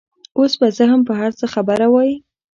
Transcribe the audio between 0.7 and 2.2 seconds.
زه هم په هر څه خبره وای.